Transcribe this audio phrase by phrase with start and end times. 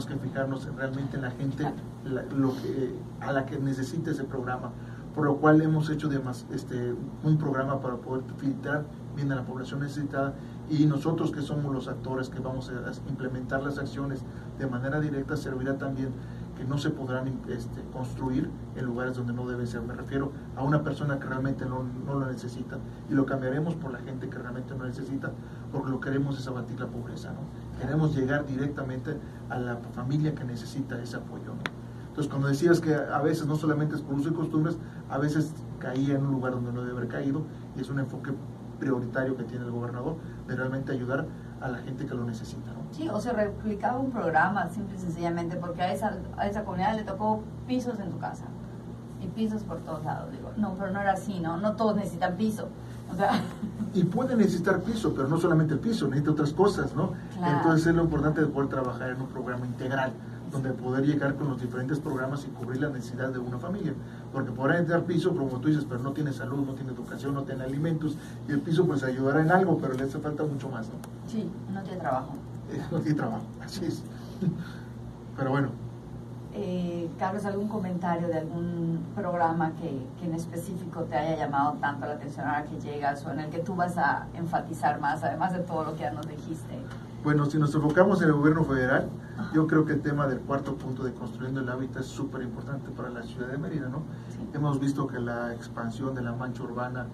[0.00, 1.64] fijarnos realmente en la gente
[2.04, 4.70] lo que, a la que necesita ese programa,
[5.14, 8.84] por lo cual hemos hecho además este, un programa para poder filtrar
[9.14, 10.34] bien a la población necesitada
[10.70, 14.22] y nosotros que somos los actores que vamos a implementar las acciones
[14.58, 16.08] de manera directa servirá también
[16.62, 19.82] que no se podrán este, construir en lugares donde no debe ser.
[19.82, 22.78] Me refiero a una persona que realmente no, no, lo necesita
[23.10, 25.32] y lo cambiaremos por la gente que realmente no necesita
[25.72, 27.32] porque lo que queremos es abatir la pobreza.
[27.32, 27.80] ¿no?
[27.80, 29.16] Queremos llegar directamente
[29.50, 31.52] a la familia que necesita ese apoyo.
[32.08, 34.78] Entonces, cuando decías que a veces no solamente es por uso y costumbres,
[35.10, 37.42] a veces caía en un lugar donde no debe haber caído
[37.76, 38.32] y es un enfoque
[38.78, 40.14] prioritario que tiene el gobernador
[40.46, 41.26] de realmente ayudar
[41.62, 42.72] a la gente que lo necesita.
[42.72, 42.94] ¿no?
[42.94, 46.96] Sí, o se replicaba un programa, simple y sencillamente, porque a esa, a esa comunidad
[46.96, 48.44] le tocó pisos en tu casa
[49.20, 50.30] y pisos por todos lados.
[50.32, 51.56] Digo, no, pero no era así, ¿no?
[51.56, 52.68] No todos necesitan piso.
[53.12, 53.40] O sea...
[53.94, 57.12] Y puede necesitar piso, pero no solamente el piso, necesita otras cosas, ¿no?
[57.44, 60.12] Entonces es lo importante de poder trabajar en un programa integral
[60.52, 63.94] donde poder llegar con los diferentes programas y cubrir la necesidad de una familia.
[64.32, 67.42] Porque podrá entrar piso, como tú dices, pero no tiene salud, no tiene educación, no
[67.42, 70.88] tiene alimentos, y el piso pues ayudará en algo, pero le hace falta mucho más,
[70.88, 70.94] ¿no?
[71.26, 72.34] Sí, no tiene trabajo.
[72.70, 74.02] Eh, no tiene trabajo, así es.
[75.36, 75.68] Pero bueno.
[76.54, 82.04] Eh, Carlos, ¿algún comentario de algún programa que, que, en específico te haya llamado tanto
[82.04, 85.54] la atención ahora que llegas o en el que tú vas a enfatizar más, además
[85.54, 86.78] de todo lo que ya nos dijiste?
[87.22, 89.08] Bueno, si nos enfocamos en el gobierno federal,
[89.54, 92.90] yo creo que el tema del cuarto punto de construyendo el hábitat es súper importante
[92.90, 94.02] para la ciudad de Mérida, ¿no?
[94.52, 97.06] Hemos visto que la expansión de la mancha urbana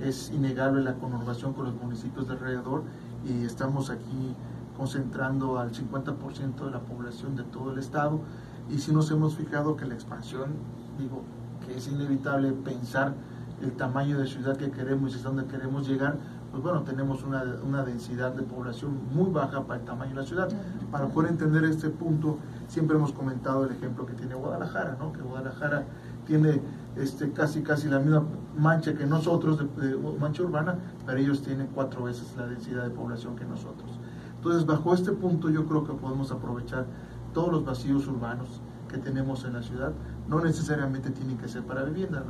[0.00, 2.82] es innegable la conurbación con los municipios de alrededor
[3.24, 4.34] y estamos aquí
[4.76, 8.20] concentrando al 50% de la población de todo el estado
[8.68, 10.54] y si nos hemos fijado que la expansión,
[10.98, 11.22] digo,
[11.64, 13.14] que es inevitable pensar
[13.62, 16.16] el tamaño de ciudad que queremos y hasta dónde queremos llegar,
[16.52, 20.26] pues bueno, tenemos una, una, densidad de población muy baja para el tamaño de la
[20.26, 20.48] ciudad.
[20.90, 22.36] Para poder entender este punto,
[22.68, 25.12] siempre hemos comentado el ejemplo que tiene Guadalajara, ¿no?
[25.14, 25.86] que Guadalajara
[26.26, 26.60] tiene
[26.96, 30.76] este, casi casi la misma mancha que nosotros, de, mancha urbana,
[31.06, 33.98] pero ellos tienen cuatro veces la densidad de población que nosotros.
[34.36, 36.84] Entonces, bajo este punto yo creo que podemos aprovechar
[37.32, 38.60] todos los vacíos urbanos
[38.90, 39.92] que tenemos en la ciudad
[40.28, 42.24] no necesariamente tienen que ser para vivienda,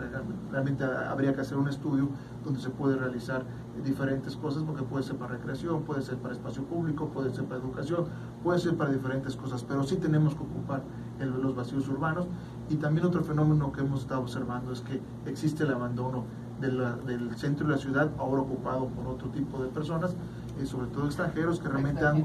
[0.50, 2.08] realmente habría que hacer un estudio
[2.44, 3.44] donde se puede realizar
[3.84, 7.60] diferentes cosas, porque puede ser para recreación, puede ser para espacio público, puede ser para
[7.60, 8.04] educación,
[8.42, 10.82] puede ser para diferentes cosas, pero sí tenemos que ocupar
[11.18, 12.26] los vacíos urbanos.
[12.68, 16.24] Y también otro fenómeno que hemos estado observando es que existe el abandono
[16.60, 20.14] del centro de la ciudad, ahora ocupado por otro tipo de personas,
[20.62, 22.24] y sobre todo extranjeros, que realmente han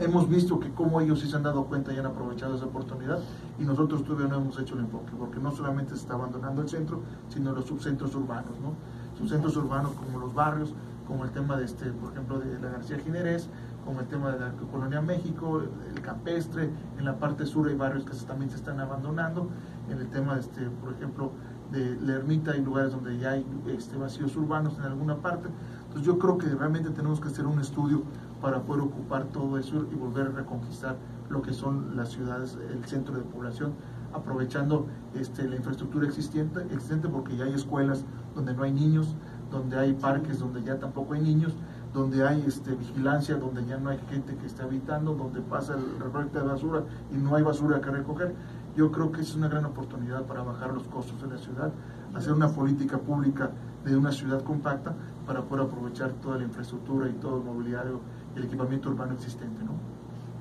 [0.00, 3.18] hemos visto que como ellos sí se han dado cuenta y han aprovechado esa oportunidad
[3.58, 6.68] y nosotros todavía no hemos hecho el enfoque, porque no solamente se está abandonando el
[6.68, 8.72] centro, sino los subcentros urbanos, ¿no?
[9.20, 10.74] Subcentros urbanos como los barrios,
[11.06, 13.48] como el tema de este, por ejemplo, de la García Ginerés,
[13.84, 18.04] como el tema de la Colonia México, el campestre, en la parte sur hay barrios
[18.04, 19.48] que también se están abandonando,
[19.90, 21.32] en el tema, de este, por ejemplo,
[21.70, 25.48] de la ermita hay lugares donde ya hay este, vacíos urbanos en alguna parte.
[25.82, 28.02] Entonces yo creo que realmente tenemos que hacer un estudio
[28.40, 30.96] para poder ocupar todo eso y volver a reconquistar
[31.28, 33.72] lo que son las ciudades, el centro de población,
[34.12, 38.04] aprovechando este, la infraestructura existente, existente porque ya hay escuelas
[38.34, 39.14] donde no hay niños,
[39.50, 41.52] donde hay parques donde ya tampoco hay niños,
[41.92, 45.98] donde hay este, vigilancia, donde ya no hay gente que esté habitando, donde pasa el
[45.98, 48.34] recolecto de basura y no hay basura que recoger.
[48.76, 51.72] Yo creo que es una gran oportunidad para bajar los costos de la ciudad,
[52.14, 53.50] hacer una política pública
[53.84, 54.94] de una ciudad compacta
[55.26, 58.00] para poder aprovechar toda la infraestructura y todo el mobiliario
[58.36, 59.72] el equipamiento urbano existente, ¿no?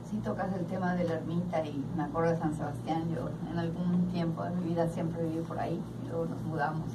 [0.09, 3.03] Sí, tocas el tema de la ermita y me acuerdo de San Sebastián.
[3.13, 6.87] Yo en algún tiempo de mi vida siempre viví por ahí y luego nos mudamos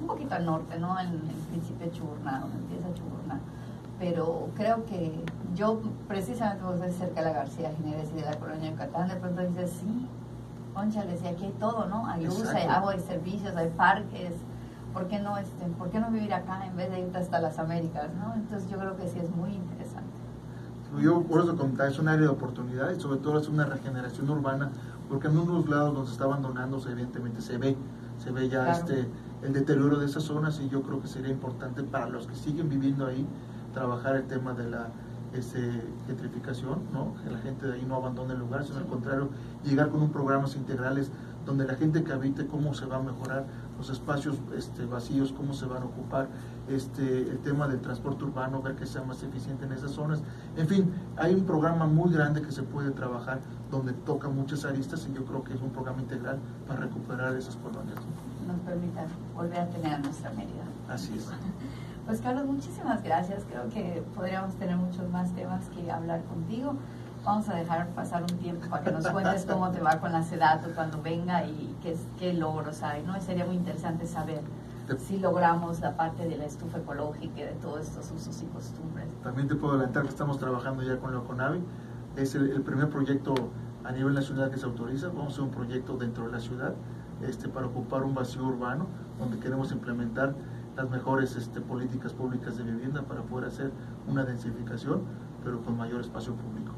[0.00, 0.98] un poquito al norte, ¿no?
[0.98, 1.20] En el
[1.50, 3.40] principio Chuburná, donde empieza Chuburná.
[3.98, 8.36] Pero creo que yo, precisamente vos ves cerca de la García Jiménez y de la
[8.36, 10.06] colonia de Yucatán, de pronto dices, sí,
[10.74, 12.06] concha, le decía, aquí hay todo, ¿no?
[12.06, 14.34] Hay luz, hay agua, hay servicios, hay parques
[14.96, 17.58] ¿por qué no, este, ¿por qué no vivir acá en vez de irte hasta las
[17.58, 18.08] Américas?
[18.14, 18.32] ¿no?
[18.34, 20.05] Entonces yo creo que sí es muy interesante.
[21.00, 24.28] Yo por eso comentaba, es un área de oportunidad y sobre todo es una regeneración
[24.30, 24.70] urbana,
[25.08, 27.76] porque en unos lados donde se está abandonándose evidentemente se ve,
[28.18, 29.08] se ve ya este,
[29.42, 32.68] el deterioro de esas zonas y yo creo que sería importante para los que siguen
[32.68, 33.26] viviendo ahí
[33.74, 34.88] trabajar el tema de la
[35.34, 37.14] este, gentrificación, ¿no?
[37.22, 39.28] que la gente de ahí no abandone el lugar, sino al contrario,
[39.64, 41.10] llegar con un programas integrales
[41.44, 43.44] donde la gente que habite, cómo se va a mejorar
[43.78, 46.28] los espacios este, vacíos, cómo se van a ocupar,
[46.68, 50.22] este, el tema del transporte urbano, ver que sea más eficiente en esas zonas.
[50.56, 53.40] En fin, hay un programa muy grande que se puede trabajar
[53.70, 57.56] donde toca muchas aristas y yo creo que es un programa integral para recuperar esas
[57.56, 57.98] colonias.
[58.46, 60.64] Nos permitan volver a tener a nuestra Mérida.
[60.88, 61.28] Así es.
[62.06, 63.42] Pues Carlos, muchísimas gracias.
[63.50, 66.76] Creo que podríamos tener muchos más temas que hablar contigo.
[67.26, 70.22] Vamos a dejar pasar un tiempo para que nos cuentes cómo te va con la
[70.22, 73.20] SEDATO cuando venga y qué, qué logros hay, ¿no?
[73.20, 74.40] Sería muy interesante saber
[74.96, 79.08] si logramos la parte de la estufa ecológica y de todos estos usos y costumbres.
[79.24, 81.60] También te puedo adelantar que estamos trabajando ya con la CONAVI.
[82.14, 83.34] Es el, primer proyecto
[83.82, 85.08] a nivel nacional que se autoriza.
[85.08, 86.74] Vamos a hacer un proyecto dentro de la ciudad
[87.22, 88.86] este, para ocupar un vacío urbano
[89.18, 90.36] donde queremos implementar
[90.76, 93.72] las mejores este, políticas públicas de vivienda para poder hacer
[94.06, 95.02] una densificación,
[95.42, 96.75] pero con mayor espacio público.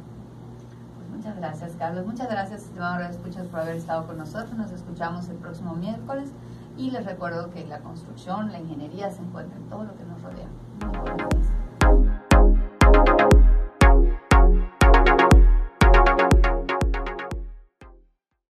[1.19, 2.07] Muchas gracias, Carlos.
[2.07, 4.57] Muchas gracias, estimado escuchas, por haber estado con nosotros.
[4.57, 6.31] Nos escuchamos el próximo miércoles.
[6.77, 10.23] Y les recuerdo que la construcción, la ingeniería se encuentra en todo lo que nos
[10.23, 10.47] rodea.